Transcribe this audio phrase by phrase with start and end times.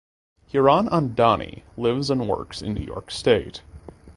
[0.51, 3.61] Hiranandani lives and works in New York state.